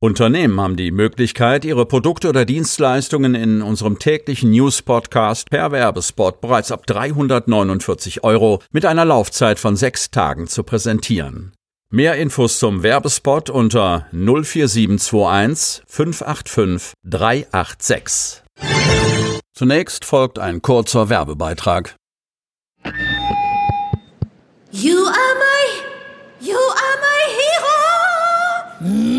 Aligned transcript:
Unternehmen 0.00 0.60
haben 0.60 0.76
die 0.76 0.92
Möglichkeit, 0.92 1.64
ihre 1.64 1.84
Produkte 1.84 2.28
oder 2.28 2.44
Dienstleistungen 2.44 3.34
in 3.34 3.62
unserem 3.62 3.98
täglichen 3.98 4.52
News-Podcast 4.52 5.50
per 5.50 5.72
Werbespot 5.72 6.40
bereits 6.40 6.70
ab 6.70 6.86
349 6.86 8.22
Euro 8.22 8.62
mit 8.70 8.84
einer 8.84 9.04
Laufzeit 9.04 9.58
von 9.58 9.74
sechs 9.74 10.12
Tagen 10.12 10.46
zu 10.46 10.62
präsentieren. 10.62 11.52
Mehr 11.90 12.14
Infos 12.14 12.60
zum 12.60 12.84
Werbespot 12.84 13.50
unter 13.50 14.06
04721 14.12 15.82
585 15.88 16.92
386. 17.04 18.44
Zunächst 19.52 20.04
folgt 20.04 20.38
ein 20.38 20.62
kurzer 20.62 21.08
Werbebeitrag. 21.08 21.96
You 24.70 24.98
are 25.06 25.34
my, 25.34 26.46
you 26.46 26.54
are 26.54 26.98
my 27.00 27.32
hero. 27.32 27.77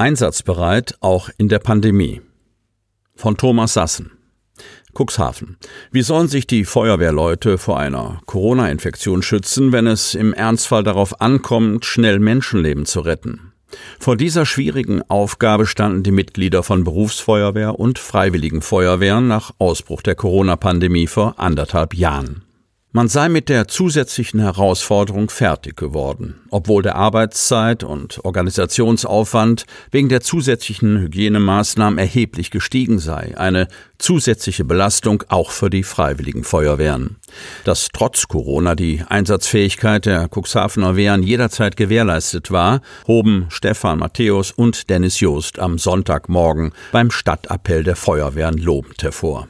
Einsatzbereit 0.00 0.94
auch 1.00 1.28
in 1.36 1.50
der 1.50 1.58
Pandemie. 1.58 2.22
Von 3.16 3.36
Thomas 3.36 3.74
Sassen. 3.74 4.12
Cuxhaven. 4.94 5.58
Wie 5.92 6.00
sollen 6.00 6.26
sich 6.26 6.46
die 6.46 6.64
Feuerwehrleute 6.64 7.58
vor 7.58 7.78
einer 7.78 8.22
Corona-Infektion 8.24 9.22
schützen, 9.22 9.72
wenn 9.72 9.86
es 9.86 10.14
im 10.14 10.32
Ernstfall 10.32 10.84
darauf 10.84 11.20
ankommt, 11.20 11.84
schnell 11.84 12.18
Menschenleben 12.18 12.86
zu 12.86 13.00
retten? 13.00 13.52
Vor 13.98 14.16
dieser 14.16 14.46
schwierigen 14.46 15.02
Aufgabe 15.02 15.66
standen 15.66 16.02
die 16.02 16.12
Mitglieder 16.12 16.62
von 16.62 16.82
Berufsfeuerwehr 16.82 17.78
und 17.78 17.98
Freiwilligen 17.98 18.62
Feuerwehren 18.62 19.28
nach 19.28 19.52
Ausbruch 19.58 20.00
der 20.00 20.14
Corona-Pandemie 20.14 21.08
vor 21.08 21.38
anderthalb 21.38 21.92
Jahren. 21.92 22.46
Man 22.92 23.06
sei 23.06 23.28
mit 23.28 23.48
der 23.48 23.68
zusätzlichen 23.68 24.40
Herausforderung 24.40 25.30
fertig 25.30 25.76
geworden, 25.76 26.40
obwohl 26.50 26.82
der 26.82 26.96
Arbeitszeit 26.96 27.84
und 27.84 28.24
Organisationsaufwand 28.24 29.64
wegen 29.92 30.08
der 30.08 30.22
zusätzlichen 30.22 30.98
Hygienemaßnahmen 30.98 32.00
erheblich 32.00 32.50
gestiegen 32.50 32.98
sei, 32.98 33.38
eine 33.38 33.68
zusätzliche 33.98 34.64
Belastung 34.64 35.22
auch 35.28 35.52
für 35.52 35.70
die 35.70 35.84
freiwilligen 35.84 36.42
Feuerwehren. 36.42 37.18
Dass 37.62 37.90
trotz 37.92 38.26
Corona 38.26 38.74
die 38.74 39.04
Einsatzfähigkeit 39.08 40.06
der 40.06 40.28
Cuxhavener 40.28 40.96
Wehren 40.96 41.22
jederzeit 41.22 41.76
gewährleistet 41.76 42.50
war, 42.50 42.80
hoben 43.06 43.46
Stefan 43.50 44.00
Matthäus 44.00 44.50
und 44.50 44.90
Dennis 44.90 45.20
Joost 45.20 45.60
am 45.60 45.78
Sonntagmorgen 45.78 46.72
beim 46.90 47.12
Stadtappell 47.12 47.84
der 47.84 47.94
Feuerwehren 47.94 48.58
lobend 48.58 49.00
hervor. 49.04 49.46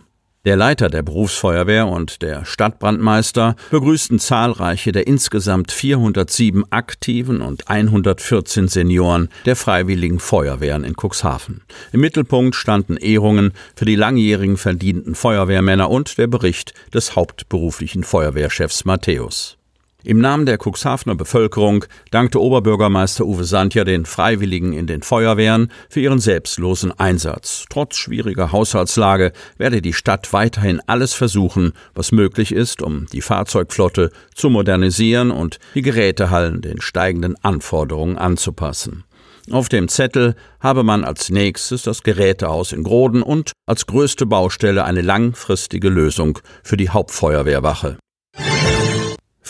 Der 0.51 0.57
Leiter 0.57 0.91
der 0.91 1.03
Berufsfeuerwehr 1.03 1.87
und 1.87 2.23
der 2.23 2.45
Stadtbrandmeister 2.45 3.55
begrüßten 3.71 4.19
zahlreiche 4.19 4.91
der 4.91 5.07
insgesamt 5.07 5.71
407 5.71 6.65
aktiven 6.73 7.41
und 7.41 7.71
114 7.71 8.67
Senioren 8.67 9.29
der 9.47 9.55
Freiwilligen 9.55 10.19
Feuerwehren 10.19 10.83
in 10.83 10.97
Cuxhaven. 11.01 11.61
Im 11.93 12.01
Mittelpunkt 12.01 12.57
standen 12.57 12.97
Ehrungen 12.97 13.53
für 13.77 13.85
die 13.85 13.95
langjährigen 13.95 14.57
verdienten 14.57 15.15
Feuerwehrmänner 15.15 15.89
und 15.89 16.19
der 16.19 16.27
Bericht 16.27 16.75
des 16.93 17.15
hauptberuflichen 17.15 18.03
Feuerwehrchefs 18.03 18.85
Matthäus. 18.85 19.60
Im 20.03 20.19
Namen 20.19 20.47
der 20.47 20.59
Cuxhavener 20.59 21.15
Bevölkerung 21.15 21.85
dankte 22.11 22.41
Oberbürgermeister 22.41 23.27
Uwe 23.27 23.45
Sandja 23.45 23.85
den 23.85 24.07
Freiwilligen 24.07 24.73
in 24.73 24.87
den 24.87 25.03
Feuerwehren 25.03 25.71
für 25.91 26.01
ihren 26.01 26.21
selbstlosen 26.21 26.99
Einsatz. 26.99 27.67
Trotz 27.69 27.97
schwieriger 27.97 28.51
Haushaltslage 28.51 29.33
werde 29.59 29.83
die 29.83 29.93
Stadt 29.93 30.33
weiterhin 30.33 30.81
alles 30.87 31.13
versuchen, 31.13 31.73
was 31.95 32.13
möglich 32.13 32.53
ist, 32.53 32.81
um 32.81 33.07
die 33.13 33.21
Fahrzeugflotte 33.21 34.11
zu 34.35 34.49
modernisieren 34.49 35.31
und 35.31 35.59
die 35.75 35.83
Gerätehallen 35.83 36.63
den 36.63 36.81
steigenden 36.81 37.37
Anforderungen 37.43 38.17
anzupassen. 38.17 39.05
Auf 39.51 39.69
dem 39.69 39.89
Zettel 39.89 40.35
habe 40.61 40.83
man 40.83 41.05
als 41.05 41.29
nächstes 41.29 41.83
das 41.83 42.03
Gerätehaus 42.03 42.73
in 42.73 42.85
Groden 42.85 43.23
und 43.23 43.53
als 43.67 43.87
größte 43.87 44.25
Baustelle 44.25 44.85
eine 44.85 45.03
langfristige 45.03 45.89
Lösung 45.89 46.39
für 46.63 46.77
die 46.77 46.89
Hauptfeuerwehrwache. 46.89 47.99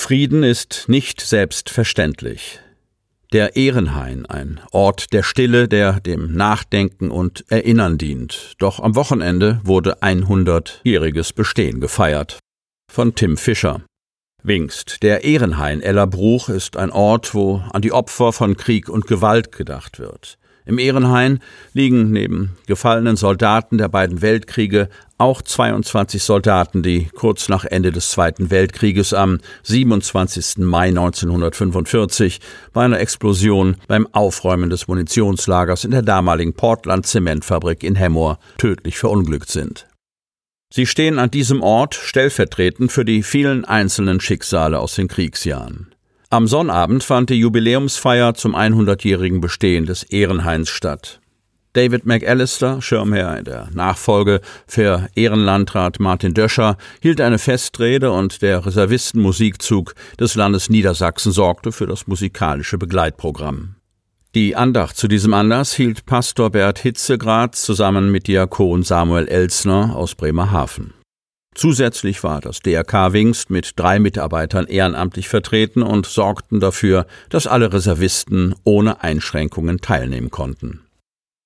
Frieden 0.00 0.42
ist 0.42 0.86
nicht 0.88 1.20
selbstverständlich. 1.20 2.58
Der 3.34 3.54
Ehrenhain, 3.54 4.24
ein 4.24 4.58
Ort 4.72 5.12
der 5.12 5.22
Stille, 5.22 5.68
der 5.68 6.00
dem 6.00 6.32
Nachdenken 6.32 7.10
und 7.10 7.44
Erinnern 7.48 7.98
dient. 7.98 8.54
Doch 8.58 8.80
am 8.80 8.96
Wochenende 8.96 9.60
wurde 9.62 10.02
100-jähriges 10.02 11.34
Bestehen 11.34 11.82
gefeiert. 11.82 12.38
Von 12.90 13.14
Tim 13.14 13.36
Fischer. 13.36 13.82
Wingst. 14.42 15.02
Der 15.02 15.22
Ehrenhain 15.22 15.82
Ellerbruch 15.82 16.48
ist 16.48 16.78
ein 16.78 16.90
Ort, 16.90 17.34
wo 17.34 17.62
an 17.70 17.82
die 17.82 17.92
Opfer 17.92 18.32
von 18.32 18.56
Krieg 18.56 18.88
und 18.88 19.06
Gewalt 19.06 19.52
gedacht 19.52 19.98
wird. 19.98 20.38
Im 20.66 20.78
Ehrenhain 20.78 21.40
liegen 21.72 22.10
neben 22.10 22.56
gefallenen 22.66 23.16
Soldaten 23.16 23.78
der 23.78 23.88
beiden 23.88 24.22
Weltkriege 24.22 24.88
auch 25.18 25.42
22 25.42 26.22
Soldaten, 26.22 26.82
die 26.82 27.08
kurz 27.14 27.48
nach 27.48 27.64
Ende 27.64 27.92
des 27.92 28.10
Zweiten 28.10 28.50
Weltkrieges 28.50 29.12
am 29.12 29.38
27. 29.64 30.58
Mai 30.58 30.88
1945 30.88 32.40
bei 32.72 32.84
einer 32.84 33.00
Explosion 33.00 33.76
beim 33.86 34.06
Aufräumen 34.12 34.70
des 34.70 34.88
Munitionslagers 34.88 35.84
in 35.84 35.90
der 35.90 36.02
damaligen 36.02 36.54
Portland 36.54 37.06
Zementfabrik 37.06 37.82
in 37.82 37.96
Hemmoor 37.96 38.38
tödlich 38.56 38.98
verunglückt 38.98 39.50
sind. 39.50 39.86
Sie 40.72 40.86
stehen 40.86 41.18
an 41.18 41.30
diesem 41.30 41.62
Ort 41.62 41.96
stellvertretend 41.96 42.92
für 42.92 43.04
die 43.04 43.22
vielen 43.22 43.64
einzelnen 43.64 44.20
Schicksale 44.20 44.78
aus 44.78 44.94
den 44.94 45.08
Kriegsjahren. 45.08 45.92
Am 46.32 46.46
Sonnabend 46.46 47.02
fand 47.02 47.28
die 47.28 47.40
Jubiläumsfeier 47.40 48.34
zum 48.34 48.54
100-jährigen 48.54 49.40
Bestehen 49.40 49.84
des 49.84 50.04
Ehrenhains 50.04 50.68
statt. 50.68 51.20
David 51.72 52.06
McAllister, 52.06 52.80
Schirmherr 52.80 53.36
in 53.36 53.44
der 53.46 53.68
Nachfolge 53.74 54.40
für 54.64 55.08
Ehrenlandrat 55.16 55.98
Martin 55.98 56.32
Döscher, 56.32 56.76
hielt 57.02 57.20
eine 57.20 57.40
Festrede 57.40 58.12
und 58.12 58.42
der 58.42 58.64
Reservistenmusikzug 58.64 59.96
des 60.20 60.36
Landes 60.36 60.70
Niedersachsen 60.70 61.32
sorgte 61.32 61.72
für 61.72 61.88
das 61.88 62.06
musikalische 62.06 62.78
Begleitprogramm. 62.78 63.74
Die 64.36 64.54
Andacht 64.54 64.96
zu 64.96 65.08
diesem 65.08 65.34
Anlass 65.34 65.74
hielt 65.74 66.06
Pastor 66.06 66.50
Bert 66.50 66.78
Hitzegrad 66.78 67.56
zusammen 67.56 68.12
mit 68.12 68.28
Diakon 68.28 68.84
Samuel 68.84 69.26
Elsner 69.26 69.96
aus 69.96 70.14
Bremerhaven. 70.14 70.94
Zusätzlich 71.54 72.22
war 72.22 72.40
das 72.40 72.60
DRK 72.60 73.12
Wingst 73.12 73.50
mit 73.50 73.72
drei 73.76 73.98
Mitarbeitern 73.98 74.66
ehrenamtlich 74.66 75.28
vertreten 75.28 75.82
und 75.82 76.06
sorgten 76.06 76.60
dafür, 76.60 77.06
dass 77.28 77.46
alle 77.46 77.72
Reservisten 77.72 78.54
ohne 78.64 79.02
Einschränkungen 79.02 79.80
teilnehmen 79.80 80.30
konnten. 80.30 80.80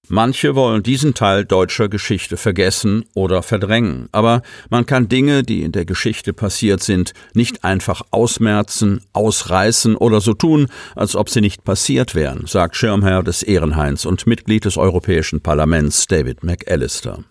Manche 0.08 0.54
wollen 0.54 0.82
diesen 0.82 1.14
Teil 1.14 1.46
deutscher 1.46 1.88
Geschichte 1.88 2.36
vergessen 2.36 3.06
oder 3.14 3.42
verdrängen, 3.42 4.10
aber 4.12 4.42
man 4.68 4.84
kann 4.84 5.08
Dinge, 5.08 5.42
die 5.42 5.62
in 5.62 5.72
der 5.72 5.86
Geschichte 5.86 6.34
passiert 6.34 6.82
sind, 6.82 7.14
nicht 7.32 7.64
einfach 7.64 8.02
ausmerzen, 8.10 9.00
ausreißen 9.14 9.96
oder 9.96 10.20
so 10.20 10.34
tun, 10.34 10.68
als 10.94 11.16
ob 11.16 11.30
sie 11.30 11.40
nicht 11.40 11.64
passiert 11.64 12.14
wären, 12.14 12.46
sagt 12.46 12.76
Schirmherr 12.76 13.22
des 13.22 13.42
Ehrenhains 13.42 14.04
und 14.04 14.26
Mitglied 14.26 14.66
des 14.66 14.76
Europäischen 14.76 15.40
Parlaments 15.40 16.06
David 16.06 16.44
McAllister. 16.44 17.24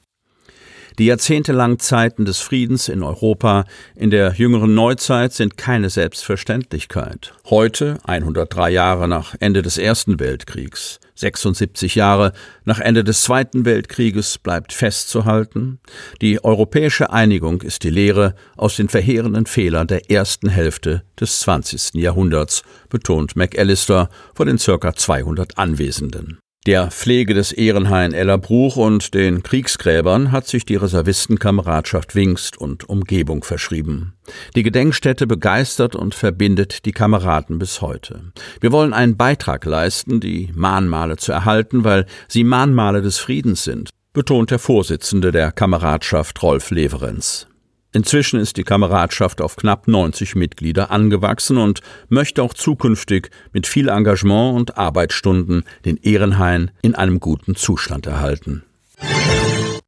Die 1.00 1.06
jahrzehntelangen 1.06 1.80
Zeiten 1.80 2.24
des 2.26 2.40
Friedens 2.40 2.88
in 2.88 3.02
Europa 3.02 3.66
in 3.96 4.12
der 4.12 4.34
jüngeren 4.34 4.76
Neuzeit 4.76 5.34
sind 5.34 5.58
keine 5.58 5.90
Selbstverständlichkeit. 5.90 7.34
Heute, 7.50 7.98
103 8.04 8.70
Jahre 8.70 9.08
nach 9.08 9.34
Ende 9.40 9.64
des 9.64 9.80
Ersten 9.80 10.20
Weltkriegs, 10.20 11.00
76 11.16 11.96
Jahre 11.96 12.34
nach 12.64 12.80
Ende 12.80 13.04
des 13.04 13.24
Zweiten 13.24 13.66
Weltkrieges 13.66 14.38
bleibt 14.38 14.72
festzuhalten, 14.72 15.80
die 16.22 16.44
europäische 16.44 17.12
Einigung 17.12 17.62
ist 17.62 17.84
die 17.84 17.90
Lehre 17.90 18.36
aus 18.56 18.76
den 18.76 18.90
verheerenden 18.90 19.48
Fehlern 19.48 19.88
der 19.88 20.12
ersten 20.12 20.50
Hälfte 20.50 21.04
des 21.20 21.40
20. 21.40 21.96
Jahrhunderts, 21.96 22.64
betont 22.90 23.36
McAllister 23.36 24.10
vor 24.36 24.46
den 24.46 24.60
circa 24.60 24.94
200 24.94 25.58
Anwesenden. 25.58 26.40
Der 26.66 26.92
Pflege 26.92 27.34
des 27.34 27.52
Ehrenhain 27.52 28.14
Ellerbruch 28.14 28.78
und 28.78 29.14
den 29.14 29.44
Kriegsgräbern 29.44 30.32
hat 30.32 30.48
sich 30.48 30.64
die 30.64 30.78
Reservistenkameradschaft 30.78 32.16
Wingst 32.16 32.58
und 32.58 32.88
Umgebung 32.88 33.44
verschrieben. 33.44 34.14
Die 34.56 34.64
Gedenkstätte 34.64 35.28
begeistert 35.28 35.94
und 35.94 36.16
verbindet 36.16 36.86
die 36.86 36.94
Kameraden 36.94 37.60
bis 37.60 37.82
heute. 37.82 38.32
Wir 38.62 38.72
wollen 38.72 38.94
einen 38.94 39.18
Beitrag 39.18 39.66
leisten, 39.66 40.22
die 40.22 40.52
Mahnmale 40.56 41.18
zu 41.18 41.34
erhalten, 41.34 41.84
weil 41.84 42.06
sie 42.30 42.46
Mahnmale 42.46 43.02
des 43.02 43.18
Friedens 43.20 43.66
sind, 43.66 43.90
betont 44.14 44.50
der 44.50 44.60
Vorsitzende 44.60 45.34
der 45.34 45.52
Kameradschaft 45.52 46.42
Rolf 46.42 46.72
Leverenz. 46.72 47.48
Inzwischen 47.94 48.40
ist 48.40 48.58
die 48.58 48.64
Kameradschaft 48.64 49.40
auf 49.40 49.56
knapp 49.56 49.88
90 49.88 50.36
Mitglieder 50.36 50.90
angewachsen 50.90 51.58
und 51.58 51.82
möchte 52.10 52.42
auch 52.42 52.56
zukünftig 52.56 53.30
mit 53.52 53.68
viel 53.68 53.88
Engagement 53.88 54.56
und 54.56 54.78
Arbeitsstunden 54.78 55.64
den 55.86 55.98
Ehrenhain 55.98 56.72
in 56.82 56.96
einem 56.96 57.20
guten 57.20 57.56
Zustand 57.56 58.08
erhalten. 58.08 58.64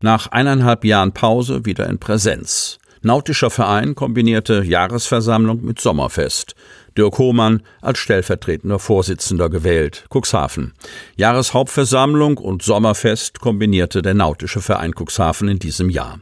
Nach 0.01 0.27
eineinhalb 0.27 0.85
Jahren 0.85 1.13
Pause 1.13 1.65
wieder 1.65 1.89
in 1.89 1.97
Präsenz. 1.97 2.77
Nautischer 3.01 3.49
Verein 3.49 3.95
kombinierte 3.95 4.63
Jahresversammlung 4.63 5.63
mit 5.63 5.79
Sommerfest. 5.79 6.55
Dirk 6.97 7.17
Hohmann 7.17 7.61
als 7.81 7.99
stellvertretender 7.99 8.79
Vorsitzender 8.79 9.49
gewählt, 9.49 10.05
Cuxhaven. 10.09 10.73
Jahreshauptversammlung 11.15 12.37
und 12.37 12.63
Sommerfest 12.63 13.39
kombinierte 13.39 14.01
der 14.01 14.13
Nautische 14.13 14.61
Verein 14.61 14.93
Cuxhaven 14.95 15.49
in 15.49 15.59
diesem 15.59 15.89
Jahr. 15.89 16.19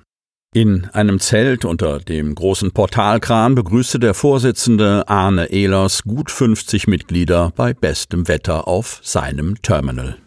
In 0.56 0.88
einem 0.94 1.20
Zelt 1.20 1.66
unter 1.66 1.98
dem 1.98 2.36
großen 2.36 2.74
Portalkran 2.74 3.56
begrüßte 3.56 3.98
der 3.98 4.14
Vorsitzende 4.14 5.08
Arne 5.08 5.48
Ehlers 5.48 6.04
gut 6.04 6.30
50 6.30 6.86
Mitglieder 6.86 7.52
bei 7.56 7.74
bestem 7.74 8.28
Wetter 8.28 8.68
auf 8.68 9.00
seinem 9.02 9.60
Terminal. 9.64 10.18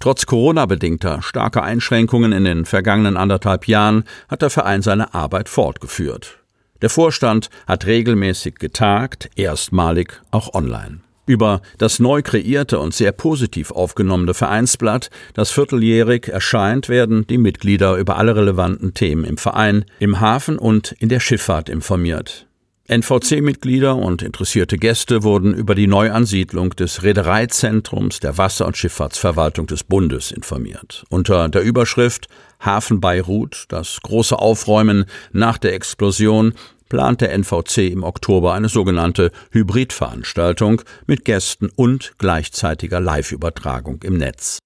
Trotz 0.00 0.26
Corona-bedingter 0.26 1.22
starker 1.22 1.62
Einschränkungen 1.62 2.32
in 2.32 2.44
den 2.44 2.64
vergangenen 2.64 3.16
anderthalb 3.16 3.68
Jahren 3.68 4.02
hat 4.26 4.42
der 4.42 4.50
Verein 4.50 4.82
seine 4.82 5.14
Arbeit 5.14 5.48
fortgeführt. 5.48 6.40
Der 6.82 6.90
Vorstand 6.90 7.48
hat 7.68 7.86
regelmäßig 7.86 8.56
getagt, 8.56 9.30
erstmalig 9.36 10.20
auch 10.32 10.54
online. 10.54 11.02
Über 11.28 11.60
das 11.76 11.98
neu 11.98 12.22
kreierte 12.22 12.78
und 12.78 12.94
sehr 12.94 13.12
positiv 13.12 13.70
aufgenommene 13.70 14.32
Vereinsblatt, 14.32 15.10
das 15.34 15.50
vierteljährig 15.50 16.28
erscheint, 16.28 16.88
werden 16.88 17.26
die 17.26 17.36
Mitglieder 17.36 17.96
über 17.96 18.16
alle 18.16 18.34
relevanten 18.34 18.94
Themen 18.94 19.24
im 19.24 19.36
Verein, 19.36 19.84
im 19.98 20.20
Hafen 20.20 20.58
und 20.58 20.92
in 20.92 21.10
der 21.10 21.20
Schifffahrt 21.20 21.68
informiert. 21.68 22.46
NVC-Mitglieder 22.88 23.94
und 23.94 24.22
interessierte 24.22 24.78
Gäste 24.78 25.22
wurden 25.22 25.52
über 25.52 25.74
die 25.74 25.86
Neuansiedlung 25.86 26.70
des 26.70 27.02
Reedereizentrums 27.02 28.20
der 28.20 28.38
Wasser- 28.38 28.66
und 28.66 28.78
Schifffahrtsverwaltung 28.78 29.66
des 29.66 29.84
Bundes 29.84 30.32
informiert. 30.32 31.04
Unter 31.10 31.50
der 31.50 31.60
Überschrift 31.60 32.28
Hafen 32.58 33.02
Beirut, 33.02 33.66
das 33.68 34.00
große 34.02 34.38
Aufräumen 34.38 35.04
nach 35.32 35.58
der 35.58 35.74
Explosion, 35.74 36.54
plant 36.88 37.20
der 37.20 37.32
NVC 37.32 37.90
im 37.90 38.02
Oktober 38.02 38.54
eine 38.54 38.68
sogenannte 38.68 39.30
Hybridveranstaltung 39.50 40.82
mit 41.06 41.24
Gästen 41.24 41.70
und 41.74 42.12
gleichzeitiger 42.18 43.00
Live-Übertragung 43.00 44.02
im 44.02 44.16
Netz. 44.16 44.58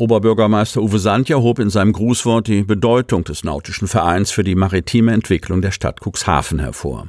Oberbürgermeister 0.00 0.80
Uwe 0.80 1.00
Sandja 1.00 1.38
hob 1.38 1.58
in 1.58 1.70
seinem 1.70 1.92
Grußwort 1.92 2.46
die 2.46 2.62
Bedeutung 2.62 3.24
des 3.24 3.42
Nautischen 3.42 3.88
Vereins 3.88 4.30
für 4.30 4.44
die 4.44 4.54
maritime 4.54 5.12
Entwicklung 5.12 5.60
der 5.60 5.72
Stadt 5.72 6.00
Cuxhaven 6.00 6.60
hervor. 6.60 7.08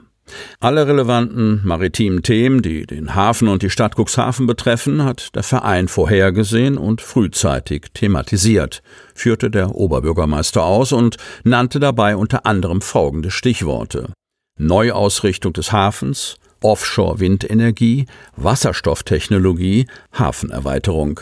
Alle 0.60 0.88
relevanten 0.88 1.62
maritimen 1.64 2.24
Themen, 2.24 2.62
die 2.62 2.86
den 2.86 3.16
Hafen 3.16 3.48
und 3.48 3.62
die 3.62 3.70
Stadt 3.70 3.96
Cuxhaven 3.96 4.48
betreffen, 4.48 5.04
hat 5.04 5.36
der 5.36 5.44
Verein 5.44 5.88
vorhergesehen 5.88 6.78
und 6.78 7.02
frühzeitig 7.02 7.88
thematisiert, 7.94 8.82
führte 9.14 9.50
der 9.52 9.76
Oberbürgermeister 9.76 10.64
aus 10.64 10.92
und 10.92 11.18
nannte 11.44 11.80
dabei 11.80 12.16
unter 12.16 12.46
anderem 12.46 12.82
folgende 12.82 13.32
Stichworte 13.32 14.14
Neuausrichtung 14.60 15.54
des 15.54 15.72
Hafens, 15.72 16.36
Offshore-Windenergie, 16.62 18.06
Wasserstofftechnologie, 18.36 19.88
Hafenerweiterung. 20.14 21.22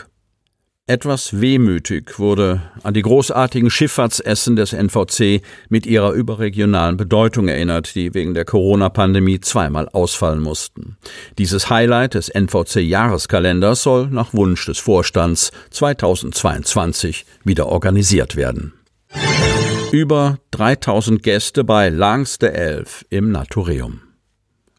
Etwas 0.88 1.38
wehmütig 1.38 2.18
wurde 2.18 2.62
an 2.82 2.94
die 2.94 3.02
großartigen 3.02 3.68
Schifffahrtsessen 3.68 4.56
des 4.56 4.72
NVC 4.72 5.42
mit 5.68 5.84
ihrer 5.84 6.12
überregionalen 6.12 6.96
Bedeutung 6.96 7.46
erinnert, 7.46 7.94
die 7.94 8.14
wegen 8.14 8.32
der 8.32 8.46
Corona-Pandemie 8.46 9.38
zweimal 9.40 9.90
ausfallen 9.90 10.40
mussten. 10.40 10.96
Dieses 11.36 11.68
Highlight 11.68 12.14
des 12.14 12.30
NVC-Jahreskalenders 12.30 13.82
soll 13.82 14.06
nach 14.06 14.32
Wunsch 14.32 14.64
des 14.64 14.78
Vorstands 14.78 15.52
2022 15.70 17.26
wieder 17.44 17.66
organisiert 17.66 18.34
werden. 18.34 18.72
Über 19.92 20.38
3000 20.58 21.22
Gäste 21.22 21.62
bei 21.62 21.88
Langste 21.88 22.52
Elf 22.52 23.04
im 23.10 23.30
Naturium. 23.30 24.00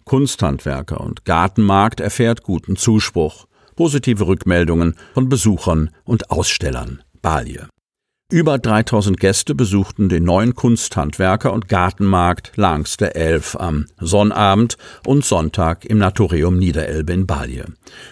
Kunsthandwerker 0.04 1.00
und 1.00 1.24
Gartenmarkt 1.24 2.02
erfährt 2.02 2.44
guten 2.44 2.76
Zuspruch. 2.76 3.48
Positive 3.78 4.28
Rückmeldungen 4.28 4.96
von 5.14 5.30
Besuchern 5.30 5.92
und 6.04 6.32
Ausstellern. 6.32 7.02
Balje. 7.22 7.70
Über 8.30 8.58
3000 8.58 9.18
Gäste 9.18 9.56
besuchten 9.56 10.10
den 10.10 10.26
neuen 10.26 10.54
Kunsthandwerker 10.54 11.54
und 11.54 11.70
Gartenmarkt 11.70 12.52
Langste 12.58 13.16
Elf 13.16 13.56
am 13.56 13.86
Sonnabend 14.02 14.78
und 15.06 15.24
Sonntag 15.24 15.86
im 15.86 15.98
Naturium 15.98 16.60
Niederelbe 16.60 17.14
in 17.14 17.26
Balje. 17.26 17.64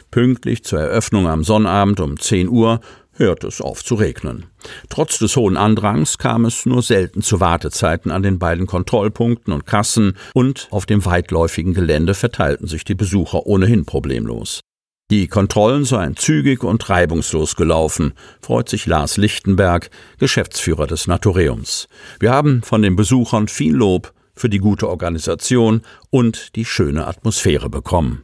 Pünktlich 0.09 0.63
zur 0.63 0.79
Eröffnung 0.79 1.27
am 1.27 1.43
Sonnabend 1.43 1.99
um 1.99 2.17
10 2.17 2.47
Uhr 2.47 2.79
hörte 3.17 3.47
es 3.47 3.61
auf 3.61 3.83
zu 3.83 3.95
regnen. 3.95 4.45
Trotz 4.89 5.19
des 5.19 5.35
hohen 5.35 5.57
Andrangs 5.57 6.17
kam 6.17 6.45
es 6.45 6.65
nur 6.65 6.81
selten 6.81 7.21
zu 7.21 7.39
Wartezeiten 7.39 8.11
an 8.11 8.23
den 8.23 8.39
beiden 8.39 8.65
Kontrollpunkten 8.65 9.53
und 9.53 9.65
Kassen 9.65 10.17
und 10.33 10.67
auf 10.71 10.85
dem 10.85 11.05
weitläufigen 11.05 11.73
Gelände 11.73 12.13
verteilten 12.13 12.67
sich 12.67 12.83
die 12.83 12.95
Besucher 12.95 13.45
ohnehin 13.45 13.85
problemlos. 13.85 14.61
Die 15.09 15.29
Kontrollen 15.29 15.85
seien 15.85 16.17
zügig 16.17 16.63
und 16.63 16.89
reibungslos 16.89 17.55
gelaufen, 17.55 18.13
freut 18.41 18.67
sich 18.67 18.87
Lars 18.87 19.15
Lichtenberg, 19.15 19.89
Geschäftsführer 20.17 20.85
des 20.85 21.07
Naturiums. 21.07 21.87
Wir 22.19 22.31
haben 22.31 22.61
von 22.61 22.81
den 22.81 22.97
Besuchern 22.97 23.47
viel 23.47 23.73
Lob 23.73 24.11
für 24.35 24.49
die 24.49 24.59
gute 24.59 24.89
Organisation 24.89 25.81
und 26.09 26.55
die 26.57 26.65
schöne 26.65 27.07
Atmosphäre 27.07 27.69
bekommen. 27.69 28.23